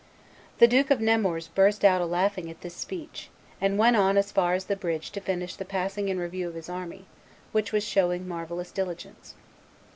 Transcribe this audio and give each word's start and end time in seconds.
The 0.57 0.67
Duke 0.67 0.89
of 0.89 0.99
Nemours 0.99 1.47
burst 1.49 1.85
out 1.85 2.01
a 2.01 2.07
laughing 2.07 2.49
at 2.49 2.61
this 2.61 2.73
speech, 2.73 3.29
and 3.61 3.77
went 3.77 3.95
on 3.95 4.17
as 4.17 4.31
far 4.31 4.55
as 4.55 4.65
the 4.65 4.75
bridge 4.75 5.11
to 5.11 5.21
finish 5.21 5.53
the 5.55 5.63
passing 5.63 6.09
in 6.09 6.17
review 6.17 6.47
of 6.47 6.55
his 6.55 6.69
army, 6.69 7.05
which 7.51 7.71
was 7.71 7.83
showing 7.83 8.27
marvellous 8.27 8.71
diligence." 8.71 9.35